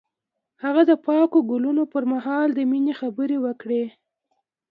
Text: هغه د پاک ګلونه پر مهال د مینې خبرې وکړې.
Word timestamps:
هغه 0.63 0.81
د 0.89 0.91
پاک 1.05 1.31
ګلونه 1.49 1.83
پر 1.93 2.03
مهال 2.13 2.47
د 2.53 2.59
مینې 2.71 2.93
خبرې 3.01 3.37
وکړې. 3.45 3.83